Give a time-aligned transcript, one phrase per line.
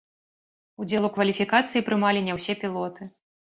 [0.83, 3.01] Удзел у кваліфікацыі прымалі не ўсе пілоты.